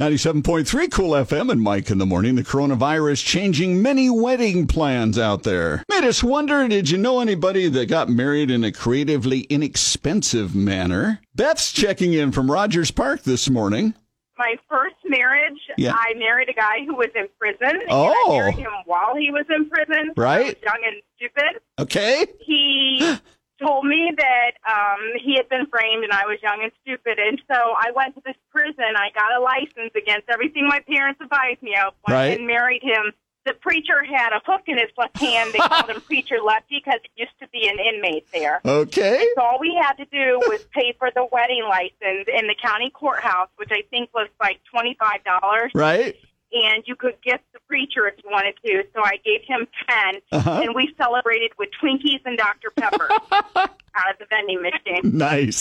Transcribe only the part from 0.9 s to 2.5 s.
Cool FM and Mike in the morning. The